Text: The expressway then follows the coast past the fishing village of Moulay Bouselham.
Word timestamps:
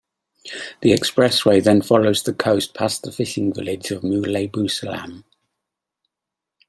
The 0.81 0.93
expressway 0.93 1.63
then 1.63 1.83
follows 1.83 2.23
the 2.23 2.33
coast 2.33 2.73
past 2.73 3.03
the 3.03 3.11
fishing 3.11 3.53
village 3.53 3.91
of 3.91 4.01
Moulay 4.03 4.47
Bouselham. 4.47 5.23